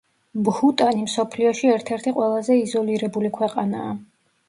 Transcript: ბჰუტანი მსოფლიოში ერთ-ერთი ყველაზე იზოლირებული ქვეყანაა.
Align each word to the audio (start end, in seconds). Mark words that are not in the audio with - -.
ბჰუტანი 0.45 1.03
მსოფლიოში 1.09 1.71
ერთ-ერთი 1.75 2.17
ყველაზე 2.17 2.61
იზოლირებული 2.65 3.35
ქვეყანაა. 3.41 3.97